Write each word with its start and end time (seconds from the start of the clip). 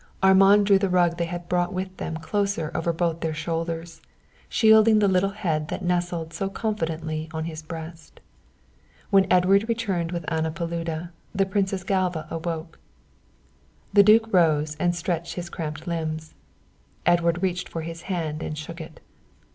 Armand 0.23 0.65
drew 0.65 0.79
the 0.79 0.89
rug 0.89 1.17
they 1.17 1.25
had 1.25 1.47
brought 1.47 1.71
with 1.73 1.97
them 1.97 2.17
closer 2.17 2.71
over 2.73 2.91
both 2.91 3.19
their 3.19 3.35
shoulders, 3.35 4.01
shielding 4.49 4.97
the 4.97 5.07
little 5.07 5.29
head 5.29 5.67
that 5.67 5.83
nestled 5.85 6.33
so 6.33 6.49
confidingly 6.49 7.29
on 7.35 7.45
his 7.45 7.61
breast. 7.61 8.19
When 9.11 9.27
Edward 9.31 9.69
returned 9.69 10.11
with 10.11 10.25
Anna 10.27 10.49
Paluda, 10.49 11.11
the 11.35 11.45
Princess 11.45 11.83
Galva 11.83 12.25
awoke. 12.31 12.79
The 13.93 14.01
duke 14.01 14.33
rose 14.33 14.75
and 14.79 14.95
stretched 14.95 15.35
his 15.35 15.51
cramped 15.51 15.85
limbs. 15.85 16.33
Edward 17.05 17.43
reached 17.43 17.69
for 17.69 17.83
his 17.83 18.01
hand 18.09 18.41
and 18.41 18.57
shook 18.57 18.81
it. 18.81 19.01